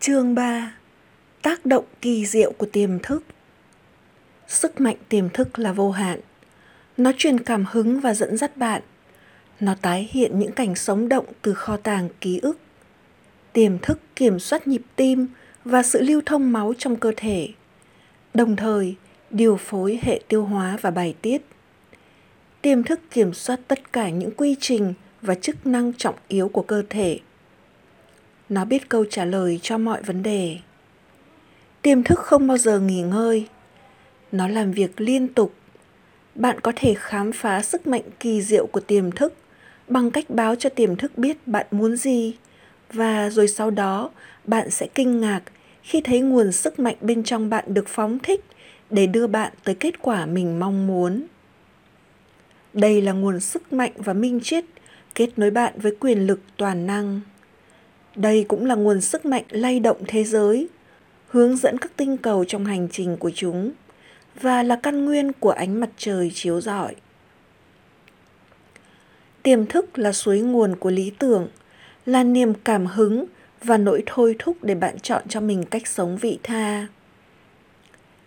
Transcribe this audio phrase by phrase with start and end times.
[0.00, 0.74] Chương 3
[1.42, 3.24] Tác động kỳ diệu của tiềm thức
[4.48, 6.20] Sức mạnh tiềm thức là vô hạn.
[6.96, 8.82] Nó truyền cảm hứng và dẫn dắt bạn.
[9.60, 12.58] Nó tái hiện những cảnh sống động từ kho tàng ký ức.
[13.52, 15.26] Tiềm thức kiểm soát nhịp tim
[15.64, 17.48] và sự lưu thông máu trong cơ thể.
[18.34, 18.96] Đồng thời,
[19.30, 21.42] điều phối hệ tiêu hóa và bài tiết.
[22.62, 26.62] Tiềm thức kiểm soát tất cả những quy trình và chức năng trọng yếu của
[26.62, 27.20] cơ thể
[28.48, 30.58] nó biết câu trả lời cho mọi vấn đề.
[31.82, 33.46] Tiềm thức không bao giờ nghỉ ngơi.
[34.32, 35.54] Nó làm việc liên tục.
[36.34, 39.34] Bạn có thể khám phá sức mạnh kỳ diệu của tiềm thức
[39.88, 42.36] bằng cách báo cho tiềm thức biết bạn muốn gì.
[42.92, 44.10] Và rồi sau đó,
[44.44, 45.40] bạn sẽ kinh ngạc
[45.82, 48.44] khi thấy nguồn sức mạnh bên trong bạn được phóng thích
[48.90, 51.22] để đưa bạn tới kết quả mình mong muốn.
[52.72, 54.64] Đây là nguồn sức mạnh và minh triết
[55.14, 57.20] kết nối bạn với quyền lực toàn năng
[58.18, 60.68] đây cũng là nguồn sức mạnh lay động thế giới,
[61.28, 63.72] hướng dẫn các tinh cầu trong hành trình của chúng
[64.40, 66.94] và là căn nguyên của ánh mặt trời chiếu rọi.
[69.42, 71.48] Tiềm thức là suối nguồn của lý tưởng,
[72.06, 73.24] là niềm cảm hứng
[73.62, 76.86] và nỗi thôi thúc để bạn chọn cho mình cách sống vị tha.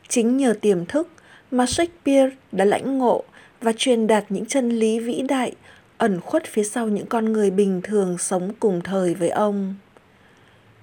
[0.08, 1.08] Chính nhờ tiềm thức
[1.52, 3.24] mà Shakespeare đã lãnh ngộ
[3.62, 5.54] và truyền đạt những chân lý vĩ đại
[6.02, 9.76] ẩn khuất phía sau những con người bình thường sống cùng thời với ông.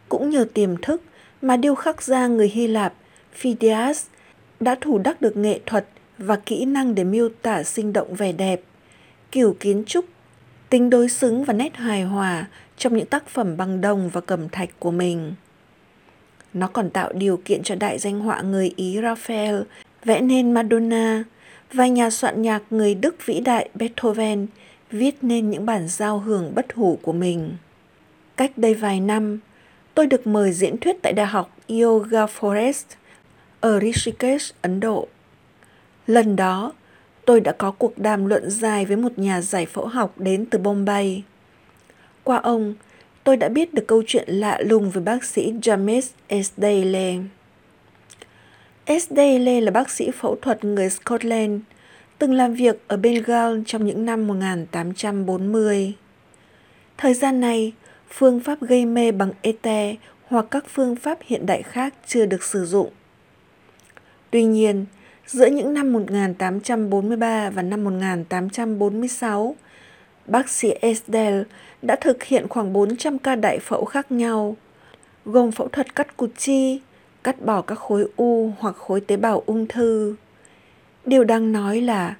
[0.09, 1.03] Cũng nhờ tiềm thức
[1.43, 2.95] mà điêu khắc gia người Hy Lạp
[3.33, 4.07] Phidias
[4.61, 5.87] đã thủ đắc được nghệ thuật
[6.19, 8.61] và kỹ năng để miêu tả sinh động vẻ đẹp,
[9.31, 10.05] kiểu kiến trúc,
[10.69, 12.47] tính đối xứng và nét hài hòa
[12.77, 15.35] trong những tác phẩm bằng đồng và cẩm thạch của mình.
[16.55, 19.61] Nó còn tạo điều kiện cho đại danh họa người Ý Raphael
[20.05, 21.25] vẽ nên Madonna
[21.73, 24.47] và nhà soạn nhạc người Đức vĩ đại Beethoven
[24.91, 27.57] viết nên những bản giao hưởng bất hủ của mình.
[28.37, 29.39] Cách đây vài năm,
[29.95, 32.85] tôi được mời diễn thuyết tại Đại học Yoga Forest
[33.61, 35.09] ở Rishikesh, Ấn Độ.
[36.07, 36.73] Lần đó,
[37.25, 40.59] tôi đã có cuộc đàm luận dài với một nhà giải phẫu học đến từ
[40.59, 41.23] Bombay.
[42.25, 42.75] Qua ông,
[43.25, 47.19] tôi đã biết được câu chuyện lạ lùng với bác sĩ James Esdale.
[48.85, 51.61] Esdale là bác sĩ phẫu thuật người Scotland–
[52.19, 55.95] từng làm việc ở Bengal trong những năm 1840.
[56.97, 57.73] Thời gian này,
[58.11, 59.95] phương pháp gây mê bằng ete
[60.27, 62.91] hoặc các phương pháp hiện đại khác chưa được sử dụng.
[64.31, 64.87] Tuy nhiên,
[65.27, 69.57] giữa những năm 1843 và năm 1846,
[70.27, 71.45] bác sĩ Estelle
[71.83, 74.57] đã thực hiện khoảng 400 ca đại phẫu khác nhau,
[75.25, 76.81] gồm phẫu thuật cắt cụt chi,
[77.25, 80.15] cắt bỏ các khối u hoặc khối tế bào ung thư.
[81.09, 82.15] Điều đang nói là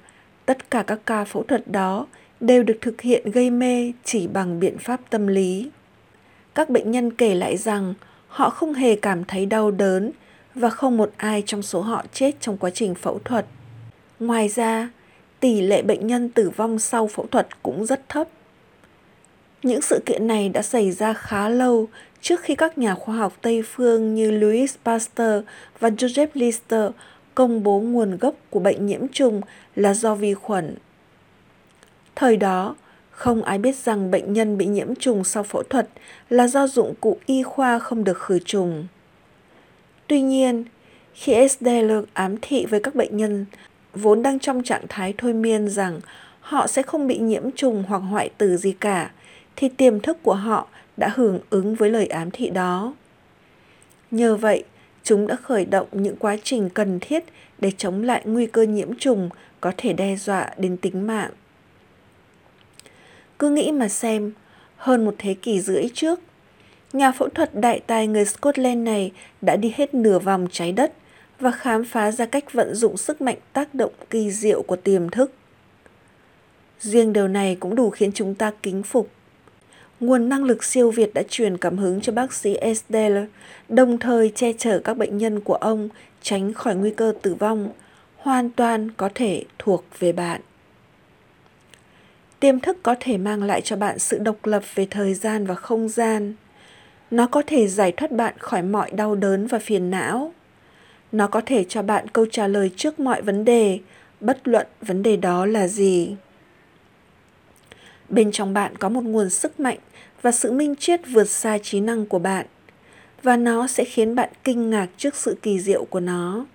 [0.45, 2.07] tất cả các ca phẫu thuật đó
[2.39, 5.69] đều được thực hiện gây mê chỉ bằng biện pháp tâm lý.
[6.55, 7.93] Các bệnh nhân kể lại rằng
[8.27, 10.11] họ không hề cảm thấy đau đớn
[10.55, 13.45] và không một ai trong số họ chết trong quá trình phẫu thuật.
[14.19, 14.89] Ngoài ra,
[15.39, 18.27] tỷ lệ bệnh nhân tử vong sau phẫu thuật cũng rất thấp.
[19.63, 21.87] Những sự kiện này đã xảy ra khá lâu
[22.21, 25.43] trước khi các nhà khoa học Tây phương như Louis Pasteur
[25.79, 26.91] và Joseph Lister
[27.39, 29.41] công bố nguồn gốc của bệnh nhiễm trùng
[29.75, 30.75] là do vi khuẩn.
[32.15, 32.75] Thời đó,
[33.11, 35.89] không ai biết rằng bệnh nhân bị nhiễm trùng sau phẫu thuật
[36.29, 38.87] là do dụng cụ y khoa không được khử trùng.
[40.07, 40.63] Tuy nhiên,
[41.13, 43.45] khi Esdeler ám thị với các bệnh nhân
[43.93, 45.99] vốn đang trong trạng thái thôi miên rằng
[46.39, 49.11] họ sẽ không bị nhiễm trùng hoặc hoại tử gì cả,
[49.55, 50.67] thì tiềm thức của họ
[50.97, 52.93] đã hưởng ứng với lời ám thị đó.
[54.11, 54.63] Nhờ vậy,
[55.03, 57.23] chúng đã khởi động những quá trình cần thiết
[57.57, 59.29] để chống lại nguy cơ nhiễm trùng
[59.61, 61.31] có thể đe dọa đến tính mạng.
[63.39, 64.31] Cứ nghĩ mà xem,
[64.77, 66.19] hơn một thế kỷ rưỡi trước,
[66.93, 69.11] nhà phẫu thuật đại tài người Scotland này
[69.41, 70.93] đã đi hết nửa vòng trái đất
[71.39, 75.09] và khám phá ra cách vận dụng sức mạnh tác động kỳ diệu của tiềm
[75.09, 75.33] thức.
[76.79, 79.09] Riêng điều này cũng đủ khiến chúng ta kính phục
[79.99, 83.25] nguồn năng lực siêu việt đã truyền cảm hứng cho bác sĩ Estelle,
[83.69, 85.89] đồng thời che chở các bệnh nhân của ông
[86.21, 87.69] tránh khỏi nguy cơ tử vong,
[88.17, 90.41] hoàn toàn có thể thuộc về bạn.
[92.39, 95.55] Tiềm thức có thể mang lại cho bạn sự độc lập về thời gian và
[95.55, 96.33] không gian.
[97.11, 100.33] Nó có thể giải thoát bạn khỏi mọi đau đớn và phiền não.
[101.11, 103.79] Nó có thể cho bạn câu trả lời trước mọi vấn đề,
[104.19, 106.15] bất luận vấn đề đó là gì.
[108.09, 109.77] Bên trong bạn có một nguồn sức mạnh
[110.21, 112.45] và sự minh triết vượt xa trí năng của bạn,
[113.23, 116.45] và nó sẽ khiến bạn kinh ngạc trước sự kỳ diệu của nó.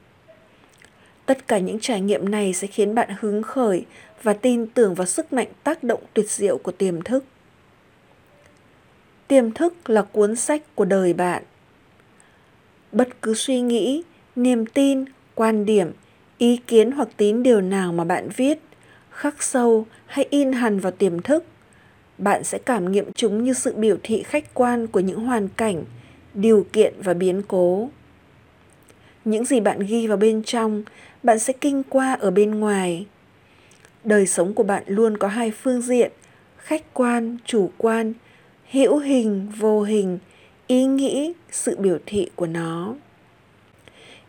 [1.26, 3.86] Tất cả những trải nghiệm này sẽ khiến bạn hứng khởi
[4.22, 7.24] và tin tưởng vào sức mạnh tác động tuyệt diệu của tiềm thức.
[9.28, 11.42] Tiềm thức là cuốn sách của đời bạn.
[12.92, 14.02] bất cứ suy nghĩ,
[14.36, 15.04] niềm tin,
[15.34, 15.92] quan điểm,
[16.38, 18.58] ý kiến hoặc tín điều nào mà bạn viết
[19.14, 21.44] khắc sâu hay in hằn vào tiềm thức.
[22.18, 25.84] Bạn sẽ cảm nghiệm chúng như sự biểu thị khách quan của những hoàn cảnh,
[26.34, 27.88] điều kiện và biến cố.
[29.24, 30.82] Những gì bạn ghi vào bên trong,
[31.22, 33.06] bạn sẽ kinh qua ở bên ngoài.
[34.04, 36.12] Đời sống của bạn luôn có hai phương diện,
[36.58, 38.12] khách quan, chủ quan,
[38.70, 40.18] hữu hình, vô hình,
[40.66, 42.94] ý nghĩ, sự biểu thị của nó.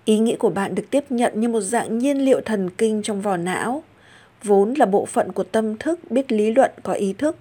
[0.05, 3.21] Ý nghĩ của bạn được tiếp nhận như một dạng nhiên liệu thần kinh trong
[3.21, 3.83] vỏ não
[4.45, 7.37] vốn là bộ phận của tâm thức biết lý luận có ý thức.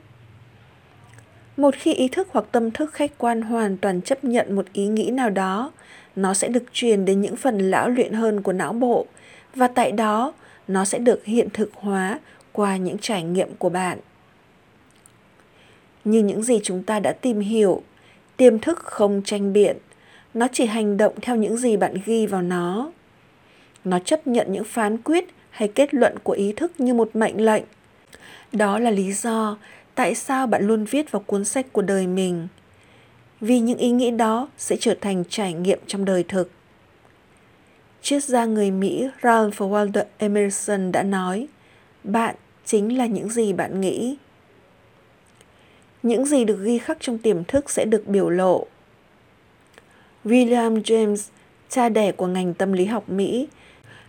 [1.56, 4.86] Một khi ý thức hoặc tâm thức khách quan hoàn toàn chấp nhận một ý
[4.86, 5.72] nghĩ nào đó,
[6.16, 9.06] nó sẽ được truyền đến những phần lão luyện hơn của não bộ,
[9.54, 10.32] và tại đó,
[10.68, 12.20] nó sẽ được hiện thực hóa
[12.52, 13.98] qua những trải nghiệm của bạn.
[16.04, 17.82] Như những gì chúng ta đã tìm hiểu,
[18.36, 19.76] tiềm thức không tranh biện,
[20.34, 22.92] nó chỉ hành động theo những gì bạn ghi vào nó.
[23.84, 25.24] Nó chấp nhận những phán quyết
[25.54, 27.64] hay kết luận của ý thức như một mệnh lệnh.
[28.52, 29.56] Đó là lý do
[29.94, 32.48] tại sao bạn luôn viết vào cuốn sách của đời mình,
[33.40, 36.50] vì những ý nghĩ đó sẽ trở thành trải nghiệm trong đời thực.
[38.02, 41.46] Triết gia người mỹ ralph waldo emerson đã nói,
[42.04, 42.34] bạn
[42.64, 44.16] chính là những gì bạn nghĩ.
[46.02, 48.66] Những gì được ghi khắc trong tiềm thức sẽ được biểu lộ.
[50.24, 51.28] William james,
[51.68, 53.48] cha đẻ của ngành tâm lý học mỹ,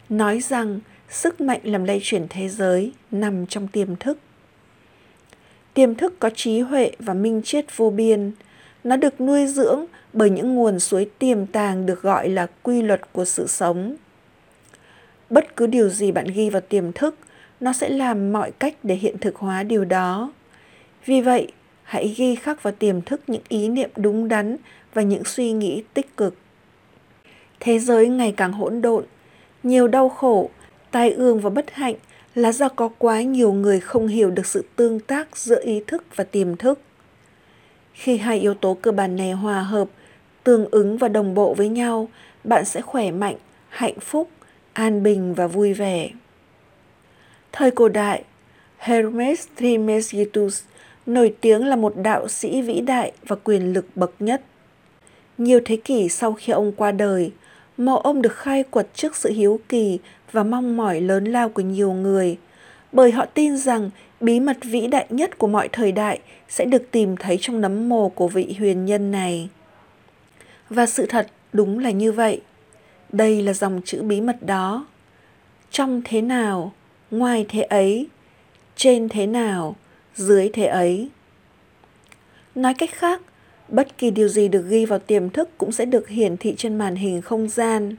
[0.09, 0.80] nói rằng
[1.10, 4.18] sức mạnh làm lay chuyển thế giới nằm trong tiềm thức.
[5.74, 8.31] Tiềm thức có trí huệ và minh triết vô biên.
[8.84, 13.13] Nó được nuôi dưỡng bởi những nguồn suối tiềm tàng được gọi là quy luật
[13.13, 13.96] của sự sống.
[15.30, 17.16] Bất cứ điều gì bạn ghi vào tiềm thức,
[17.60, 20.34] nó sẽ làm mọi cách để hiện thực hóa điều đó.
[21.06, 21.48] Vì vậy,
[21.84, 24.58] hãy ghi khắc vào tiềm thức những ý niệm đúng đắn
[24.94, 26.36] và những suy nghĩ tích cực.
[27.60, 29.06] Thế giới ngày càng hỗn độn,
[29.63, 30.50] nhiều đau khổ
[30.95, 31.95] tai ương và bất hạnh
[32.36, 36.03] là do có quá nhiều người không hiểu được sự tương tác giữa ý thức
[36.15, 36.80] và tiềm thức.
[37.94, 39.88] Khi hai yếu tố cơ bản này hòa hợp,
[40.44, 42.09] tương ứng và đồng bộ với nhau,
[42.44, 43.36] bạn sẽ khỏe mạnh,
[43.69, 44.30] hạnh phúc,
[44.74, 46.09] an bình và vui vẻ.
[47.51, 48.24] Thời cổ đại,
[48.77, 50.63] hermes trismegistus
[51.06, 54.41] nổi tiếng là một đạo sĩ vĩ đại và quyền lực bậc nhất.
[55.38, 57.31] Nhiều thế kỷ sau khi ông qua đời
[57.77, 60.00] mộ ông được khai quật trước sự hiếu kỳ
[60.36, 62.38] và mong mỏi lớn lao của nhiều người,
[62.92, 63.90] bởi họ tin rằng
[64.20, 67.90] bí mật vĩ đại nhất của mọi thời đại sẽ được tìm thấy trong nấm
[67.90, 69.50] mồ của vị huyền nhân này.
[70.70, 72.42] Và sự thật đúng là như vậy.
[73.10, 74.86] Đây là dòng chữ bí mật đó.
[75.72, 76.74] Trong thế nào,
[77.12, 78.08] ngoài thế ấy,
[78.76, 79.76] trên thế nào,
[80.16, 81.10] dưới thế ấy.
[82.56, 83.22] Nói cách khác,
[83.68, 86.78] bất kỳ điều gì được ghi vào tiềm thức cũng sẽ được hiển thị trên
[86.78, 87.96] màn hình không gian.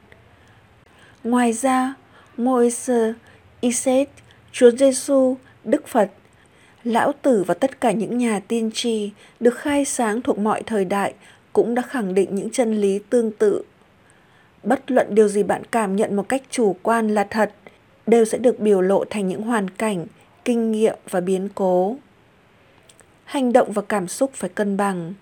[1.24, 1.94] Ngoài ra
[2.36, 3.12] Moise,
[3.60, 4.08] Iset,
[4.52, 6.10] Chúa Giêsu, Đức Phật,
[6.84, 9.10] Lão Tử và tất cả những nhà tiên tri
[9.40, 11.14] được khai sáng thuộc mọi thời đại
[11.52, 13.62] cũng đã khẳng định những chân lý tương tự.
[14.62, 17.52] Bất luận điều gì bạn cảm nhận một cách chủ quan là thật,
[18.06, 20.06] đều sẽ được biểu lộ thành những hoàn cảnh,
[20.44, 21.96] kinh nghiệm và biến cố.
[23.24, 25.14] Hành động và cảm xúc phải cân bằng.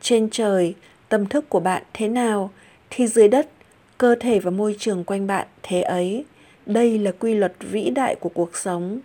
[0.00, 0.74] Trên trời,
[1.08, 2.50] tâm thức của bạn thế nào
[2.90, 3.48] thì dưới đất,
[3.98, 6.24] cơ thể và môi trường quanh bạn thế ấy
[6.68, 9.00] đây là quy luật vĩ đại của cuộc sống.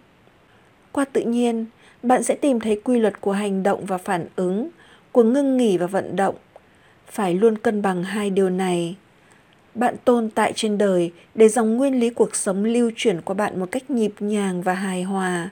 [0.92, 1.66] Qua tự nhiên,
[2.04, 4.70] bạn sẽ tìm thấy quy luật của hành động và phản ứng,
[5.12, 6.36] của ngưng nghỉ và vận động.
[7.08, 8.96] Phải luôn cân bằng hai điều này.
[9.76, 13.60] Bạn tồn tại trên đời để dòng nguyên lý cuộc sống lưu chuyển qua bạn
[13.60, 15.50] một cách nhịp nhàng và hài hòa.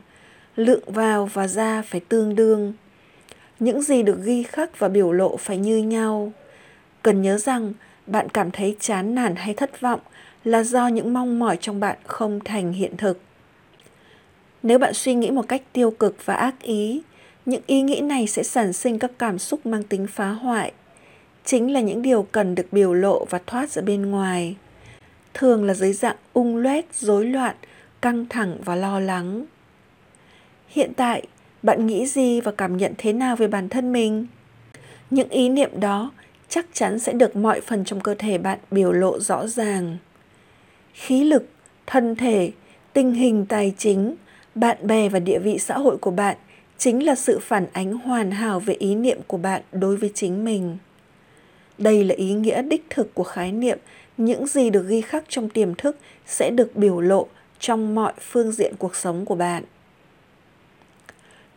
[0.55, 2.73] Lượng vào và ra phải tương đương.
[3.59, 6.31] Những gì được ghi khắc và biểu lộ phải như nhau.
[7.01, 7.73] Cần nhớ rằng,
[8.07, 9.99] bạn cảm thấy chán nản hay thất vọng
[10.43, 13.19] là do những mong mỏi trong bạn không thành hiện thực.
[14.63, 17.01] Nếu bạn suy nghĩ một cách tiêu cực và ác ý,
[17.45, 20.73] những ý nghĩ này sẽ sản sinh các cảm xúc mang tính phá hoại.
[21.45, 24.55] Chính là những điều cần được biểu lộ và thoát ra bên ngoài.
[25.33, 27.55] Thường là dưới dạng ung loét rối loạn,
[28.01, 29.45] căng thẳng và lo lắng.
[30.67, 31.23] Hiện tại,
[31.63, 34.27] bạn nghĩ gì và cảm nhận thế nào về bản thân mình?
[35.09, 36.11] Những ý niệm đó
[36.49, 39.97] chắc chắn sẽ được mọi phần trong cơ thể bạn biểu lộ rõ ràng
[40.93, 41.45] khí lực,
[41.87, 42.51] thân thể
[42.93, 44.15] tình hình tài chính,
[44.55, 46.37] bạn bè và địa vị xã hội của bạn
[46.77, 50.45] chính là sự phản ánh hoàn hảo về ý niệm của bạn đối với chính
[50.45, 50.77] mình.
[51.77, 53.77] Đây là ý nghĩa đích thực của khái niệm,
[54.17, 57.27] những gì được ghi khắc trong tiềm thức sẽ được biểu lộ
[57.59, 59.63] trong mọi phương diện cuộc sống của bạn.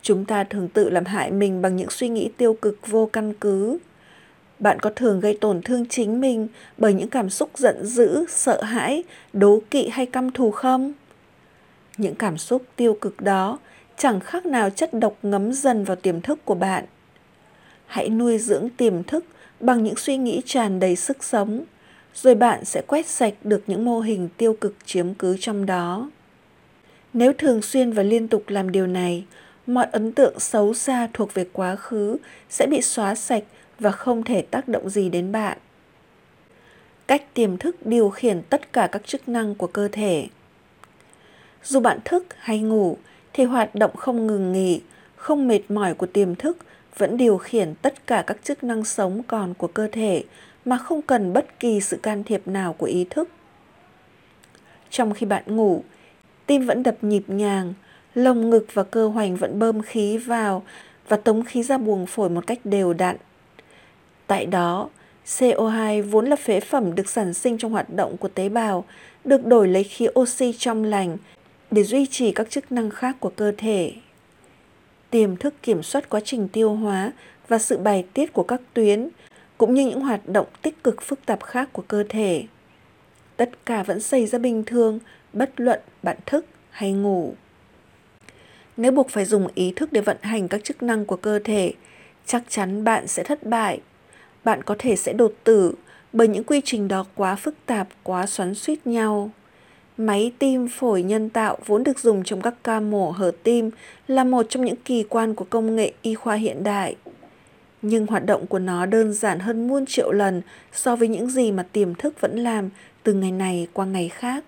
[0.03, 3.35] Chúng ta thường tự làm hại mình bằng những suy nghĩ tiêu cực vô căn
[3.35, 3.79] cứ
[4.64, 8.62] bạn có thường gây tổn thương chính mình bởi những cảm xúc giận dữ, sợ
[8.62, 10.92] hãi, đố kỵ hay căm thù không?
[11.97, 13.59] Những cảm xúc tiêu cực đó
[13.97, 16.85] chẳng khác nào chất độc ngấm dần vào tiềm thức của bạn.
[17.87, 19.25] Hãy nuôi dưỡng tiềm thức
[19.61, 21.64] bằng những suy nghĩ tràn đầy sức sống,
[22.14, 26.11] rồi bạn sẽ quét sạch được những mô hình tiêu cực chiếm cứ trong đó.
[27.12, 29.25] Nếu thường xuyên và liên tục làm điều này,
[29.66, 32.16] mọi ấn tượng xấu xa thuộc về quá khứ
[32.50, 33.44] sẽ bị xóa sạch
[33.81, 35.59] và không thể tác động gì đến bạn.
[37.07, 40.28] Cách tiềm thức điều khiển tất cả các chức năng của cơ thể.
[41.62, 42.97] Dù bạn thức hay ngủ
[43.33, 44.81] thì hoạt động không ngừng nghỉ,
[45.16, 46.59] không mệt mỏi của tiềm thức
[46.99, 50.25] vẫn điều khiển tất cả các chức năng sống còn của cơ thể
[50.64, 53.28] mà không cần bất kỳ sự can thiệp nào của ý thức.
[54.90, 55.83] Trong khi bạn ngủ,
[56.47, 57.75] tim vẫn đập nhịp nhàng,
[58.14, 60.62] lồng ngực và cơ hoành vẫn bơm khí vào
[61.09, 63.16] và tống khí ra buồng phổi một cách đều đặn.
[64.26, 64.88] Tại đó,
[65.26, 68.85] CO2 vốn là phế phẩm được sản sinh trong hoạt động của tế bào,
[69.25, 71.16] được đổi lấy khí oxy trong lành
[71.71, 73.93] để duy trì các chức năng khác của cơ thể.
[75.11, 77.12] Tiềm thức kiểm soát quá trình tiêu hóa
[77.49, 79.09] và sự bài tiết của các tuyến,
[79.59, 82.45] cũng như những hoạt động tích cực phức tạp khác của cơ thể.
[83.37, 84.99] Tất cả vẫn xảy ra bình thường,
[85.33, 87.35] bất luận bạn thức hay ngủ.
[88.76, 91.73] Nếu buộc phải dùng ý thức để vận hành các chức năng của cơ thể,
[92.26, 93.81] chắc chắn bạn sẽ thất bại.
[94.45, 95.75] Bạn có thể sẽ đột tử
[96.13, 99.31] bởi những quy trình đó quá phức tạp, quá xoắn suýt nhau.
[99.97, 103.71] Máy tim phổi nhân tạo vốn được dùng trong các ca mổ hở tim
[104.09, 106.97] là một trong những kỳ quan của công nghệ y khoa hiện đại.
[107.83, 111.53] Nhưng hoạt động của nó đơn giản hơn muôn triệu lần so với những gì
[111.53, 112.71] mà tiềm thức vẫn làm
[113.03, 114.45] từ ngày này qua ngày khác.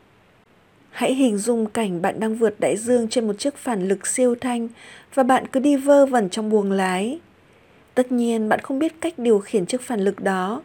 [0.90, 4.34] Hãy hình dung cảnh bạn đang vượt đại dương trên một chiếc phản lực siêu
[4.40, 4.68] thanh
[5.14, 7.18] và bạn cứ đi vơ vẩn trong buồng lái.
[7.96, 10.62] Tất nhiên bạn không biết cách điều khiển chiếc phản lực đó,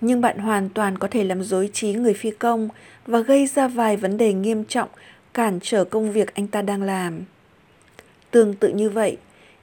[0.00, 2.68] nhưng bạn hoàn toàn có thể làm dối trí người phi công
[3.06, 4.88] và gây ra vài vấn đề nghiêm trọng
[5.34, 7.20] cản trở công việc anh ta đang làm.
[8.30, 9.16] Tương tự như vậy,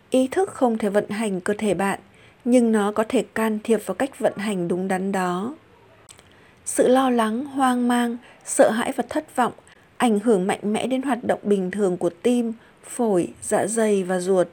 [0.10, 2.00] ý thức không thể vận hành cơ thể bạn,
[2.46, 5.56] nhưng nó có thể can thiệp vào cách vận hành đúng đắn đó.
[6.66, 9.54] Sự lo lắng, hoang mang, sợ hãi và thất vọng
[9.98, 14.20] ảnh hưởng mạnh mẽ đến hoạt động bình thường của tim, phổi, dạ dày và
[14.20, 14.48] ruột.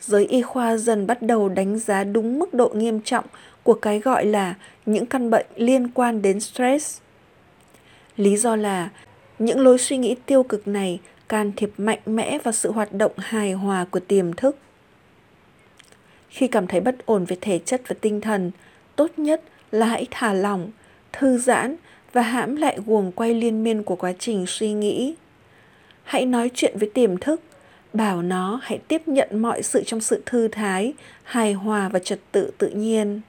[0.00, 3.24] Giới y khoa dần bắt đầu đánh giá đúng mức độ nghiêm trọng
[3.62, 4.54] của cái gọi là
[4.86, 7.00] những căn bệnh liên quan đến stress.
[8.16, 8.88] Lý do là
[9.38, 13.12] những lối suy nghĩ tiêu cực này can thiệp mạnh mẽ vào sự hoạt động
[13.16, 14.56] hài hòa của tiềm thức.
[16.28, 18.50] Khi cảm thấy bất ổn về thể chất và tinh thần,
[18.96, 20.70] tốt nhất là hãy thả lỏng,
[21.12, 21.76] thư giãn
[22.12, 25.14] và hãm lại guồng quay liên miên của quá trình suy nghĩ.
[26.02, 27.40] Hãy nói chuyện với tiềm thức,
[27.92, 30.92] bảo nó hãy tiếp nhận mọi sự trong sự thư thái,
[31.22, 33.20] hài hòa và trật tự tự nhiên.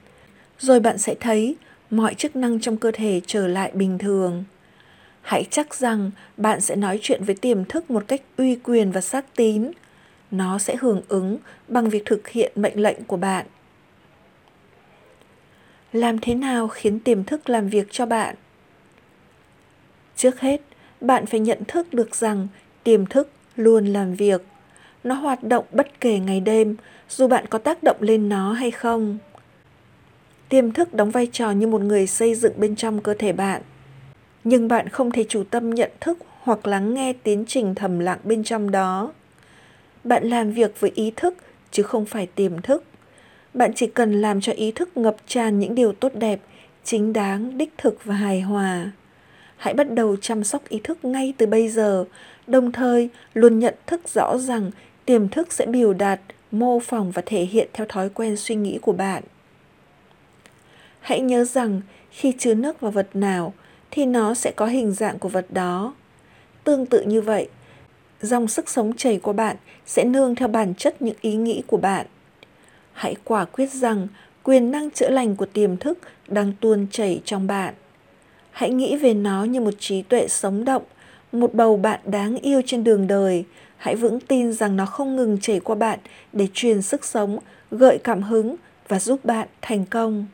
[0.58, 1.56] Rồi bạn sẽ thấy
[1.90, 4.44] mọi chức năng trong cơ thể trở lại bình thường.
[5.22, 9.00] Hãy chắc rằng bạn sẽ nói chuyện với tiềm thức một cách uy quyền và
[9.00, 9.70] xác tín.
[10.30, 11.38] Nó sẽ hưởng ứng
[11.68, 13.46] bằng việc thực hiện mệnh lệnh của bạn.
[15.92, 18.34] Làm thế nào khiến tiềm thức làm việc cho bạn?
[20.16, 20.60] Trước hết,
[21.00, 22.48] bạn phải nhận thức được rằng
[22.84, 24.42] tiềm thức luôn làm việc.
[25.04, 26.76] Nó hoạt động bất kể ngày đêm,
[27.08, 29.18] dù bạn có tác động lên nó hay không.
[30.48, 33.62] Tiềm thức đóng vai trò như một người xây dựng bên trong cơ thể bạn.
[34.44, 38.18] Nhưng bạn không thể chủ tâm nhận thức hoặc lắng nghe tiến trình thầm lặng
[38.24, 39.12] bên trong đó.
[40.04, 41.34] Bạn làm việc với ý thức
[41.70, 42.84] chứ không phải tiềm thức.
[43.54, 46.40] Bạn chỉ cần làm cho ý thức ngập tràn những điều tốt đẹp,
[46.84, 48.90] chính đáng, đích thực và hài hòa
[49.62, 52.04] hãy bắt đầu chăm sóc ý thức ngay từ bây giờ,
[52.46, 54.70] đồng thời luôn nhận thức rõ rằng
[55.04, 58.78] tiềm thức sẽ biểu đạt, mô phỏng và thể hiện theo thói quen suy nghĩ
[58.82, 59.22] của bạn.
[61.00, 61.80] Hãy nhớ rằng
[62.10, 63.54] khi chứa nước vào vật nào
[63.90, 65.94] thì nó sẽ có hình dạng của vật đó.
[66.64, 67.48] Tương tự như vậy,
[68.20, 69.56] dòng sức sống chảy của bạn
[69.86, 72.06] sẽ nương theo bản chất những ý nghĩ của bạn.
[72.92, 74.08] Hãy quả quyết rằng
[74.42, 77.74] quyền năng chữa lành của tiềm thức đang tuôn chảy trong bạn.
[78.50, 80.82] Hãy nghĩ về nó như một trí tuệ sống động,
[81.32, 83.44] một bầu bạn đáng yêu trên đường đời.
[83.82, 85.98] Hãy vững tin rằng nó không ngừng chảy qua bạn
[86.32, 87.38] để truyền sức sống,
[87.70, 88.56] gợi cảm hứng
[88.88, 90.26] và giúp bạn thành công.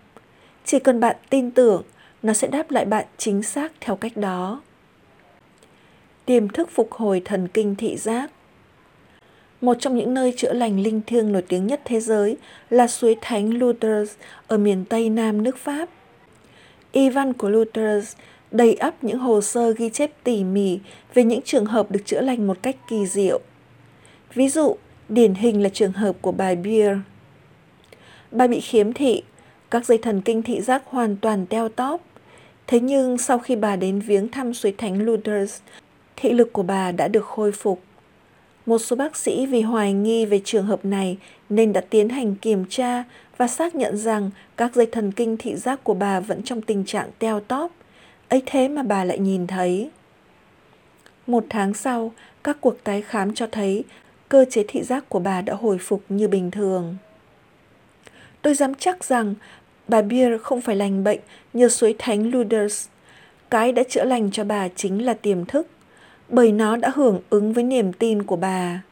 [0.65, 1.83] Chỉ cần bạn tin tưởng,
[2.23, 4.61] nó sẽ đáp lại bạn chính xác theo cách đó.
[6.25, 8.31] Tiềm thức phục hồi thần kinh thị giác
[9.61, 12.37] một trong những nơi chữa lành linh thiêng nổi tiếng nhất thế giới
[12.71, 14.11] là suối thánh Lourdes
[14.47, 15.89] ở miền Tây Nam nước Pháp.
[16.93, 18.15] Ivan của Luther
[18.51, 20.79] đầy ắp những hồ sơ ghi chép tỉ mỉ
[21.15, 23.41] về những trường hợp được chữa lành một cách kỳ diệu.
[24.35, 24.77] Ví dụ,
[25.09, 26.99] điển hình là trường hợp của bà Beer.
[28.31, 29.23] Bà bị khiếm thị,
[29.71, 32.01] Các dây thần kinh thị giác hoàn toàn teo tóp.
[32.67, 35.61] Thế nhưng sau khi bà đến viếng thăm suối thánh Lourdes,
[36.17, 37.83] thị lực của bà đã được khôi phục.
[38.67, 42.35] Một số bác sĩ vì hoài nghi về trường hợp này nên đã tiến hành
[42.35, 43.05] kiểm tra
[43.37, 46.85] và xác nhận rằng các dây thần kinh thị giác của bà vẫn trong tình
[46.85, 47.73] trạng teo tóp
[48.29, 49.91] ấy thế mà bà lại nhìn thấy.
[51.27, 52.13] Một tháng sau,
[52.45, 53.85] các cuộc tái khám cho thấy
[54.29, 56.97] cơ chế thị giác của bà đã hồi phục như bình thường.
[58.43, 59.35] Tôi dám chắc rằng
[59.89, 61.21] bà Beer không phải lành bệnh
[61.53, 62.89] nhờ suối thánh Luders,
[63.51, 65.67] Cái đã chữa lành cho bà chính là tiềm thức,
[66.29, 68.83] bởi nó đã hưởng ứng với niềm tin của bà.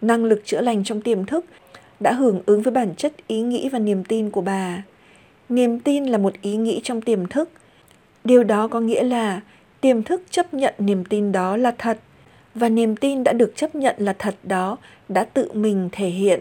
[0.00, 1.44] Năng lực chữa lành trong tiềm thức
[2.00, 4.82] đã hưởng ứng với bản chất ý nghĩ và niềm tin của bà.
[5.48, 7.50] Niềm tin là một ý nghĩ trong tiềm thức.
[8.24, 9.40] Điều đó có nghĩa là
[9.80, 11.98] tiềm thức chấp nhận niềm tin đó là thật
[12.54, 14.76] và niềm tin đã được chấp nhận là thật đó
[15.08, 16.40] đã tự mình thể hiện.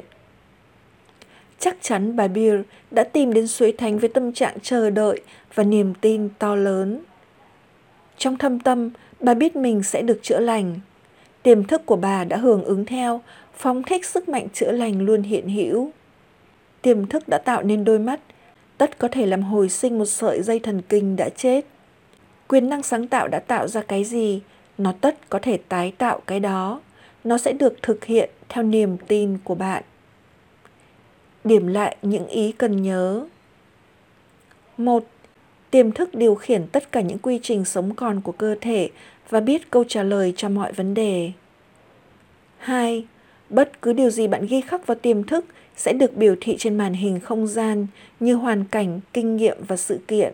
[1.60, 2.60] Chắc chắn bà Beer
[2.92, 5.22] đã tìm đến suối thánh với tâm trạng chờ đợi
[5.56, 7.00] và niềm tin to lớn.
[8.18, 10.80] Trong thâm tâm, bà biết mình sẽ được chữa lành.
[11.44, 13.22] Tiềm thức của bà đã hưởng ứng theo,
[13.58, 15.92] phóng thích sức mạnh chữa lành luôn hiện hữu.
[16.82, 18.20] Tiềm thức đã tạo nên đôi mắt,
[18.78, 21.66] tất có thể làm hồi sinh một sợi dây thần kinh đã chết.
[22.54, 24.42] Quyền năng sáng tạo đã tạo ra cái gì,
[24.78, 26.82] nó tất có thể tái tạo cái đó.
[27.24, 29.84] Nó sẽ được thực hiện theo niềm tin của bạn.
[31.44, 33.26] Điểm lại những ý cần nhớ.
[34.78, 35.06] một
[35.72, 38.90] Tiềm thức điều khiển tất cả những quy trình sống còn của cơ thể
[39.30, 41.32] và biết câu trả lời cho mọi vấn đề.
[42.58, 43.06] 2.
[43.50, 45.46] Bất cứ điều gì bạn ghi khắc vào tiềm thức
[45.76, 47.88] sẽ được biểu thị trên màn hình không gian
[48.20, 50.34] như hoàn cảnh, kinh nghiệm và sự kiện.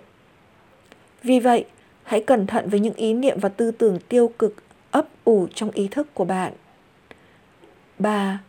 [1.23, 1.65] Vì vậy,
[2.09, 4.55] hãy cẩn thận với những ý niệm và tư tưởng tiêu cực
[4.91, 6.53] ấp ủ trong ý thức của bạn.
[7.99, 8.39] 3.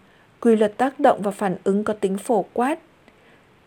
[0.40, 2.78] Quy luật tác động và phản ứng có tính phổ quát.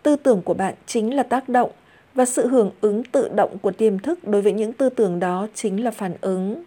[0.03, 1.71] Tư tưởng của bạn chính là tác động
[2.13, 5.47] và sự hưởng ứng tự động của tiềm thức đối với những tư tưởng đó
[5.53, 6.63] chính là phản ứng.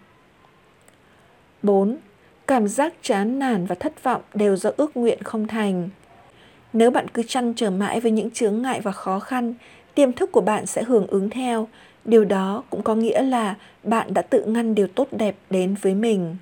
[1.62, 1.96] 4.
[2.46, 5.88] Cảm giác chán nản và thất vọng đều do ước nguyện không thành.
[6.72, 9.54] Nếu bạn cứ chăn trở mãi với những chướng ngại và khó khăn,
[9.94, 11.68] tiềm thức của bạn sẽ hưởng ứng theo.
[12.06, 15.94] Điều đó cũng có nghĩa là bạn đã tự ngăn điều tốt đẹp đến với
[15.94, 16.36] mình.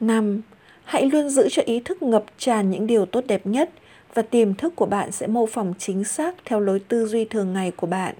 [0.00, 0.42] 5.
[0.84, 3.70] Hãy luôn giữ cho ý thức ngập tràn những điều tốt đẹp nhất
[4.14, 7.52] và tiềm thức của bạn sẽ mô phỏng chính xác theo lối tư duy thường
[7.52, 8.14] ngày của bạn.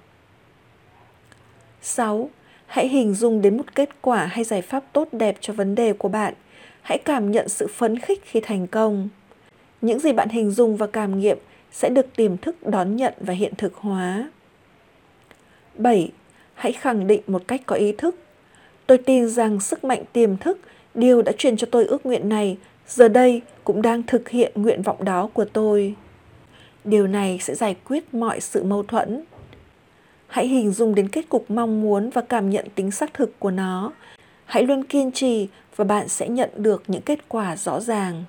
[1.82, 2.30] 6.
[2.66, 5.92] Hãy hình dung đến một kết quả hay giải pháp tốt đẹp cho vấn đề
[5.92, 6.34] của bạn.
[6.82, 9.08] Hãy cảm nhận sự phấn khích khi thành công.
[9.80, 11.38] Những gì bạn hình dung và cảm nghiệm
[11.72, 14.28] sẽ được tiềm thức đón nhận và hiện thực hóa.
[15.78, 16.10] 7.
[16.54, 18.16] Hãy khẳng định một cách có ý thức.
[18.86, 20.58] Tôi tin rằng sức mạnh tiềm thức,
[20.94, 24.82] điều đã truyền cho tôi ước nguyện này, giờ đây cũng đang thực hiện nguyện
[24.82, 25.94] vọng đó của tôi.
[26.84, 29.24] Điều này sẽ giải quyết mọi sự mâu thuẫn.
[30.26, 33.50] Hãy hình dung đến kết cục mong muốn và cảm nhận tính xác thực của
[33.50, 33.92] nó.
[34.44, 38.24] Hãy luôn kiên trì và bạn sẽ nhận được những kết quả rõ ràng.